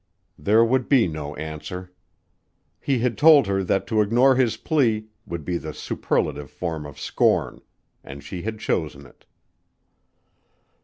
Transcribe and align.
There 0.39 0.65
would 0.65 0.89
be 0.89 1.07
no 1.07 1.35
answer. 1.35 1.91
He 2.79 2.97
had 2.97 3.19
told 3.19 3.45
her 3.45 3.63
that 3.63 3.85
to 3.85 4.01
ignore 4.01 4.33
his 4.35 4.57
plea 4.57 5.09
would 5.27 5.45
be 5.45 5.59
the 5.59 5.75
superlative 5.75 6.49
form 6.49 6.87
of 6.87 6.99
scorn 6.99 7.61
and 8.03 8.23
she 8.23 8.41
had 8.41 8.57
chosen 8.59 9.05
it. 9.05 9.27